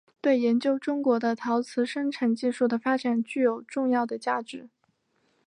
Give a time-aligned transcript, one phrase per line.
[0.19, 4.67] 对研究中国的陶瓷生产技术的发展具有重要的价值。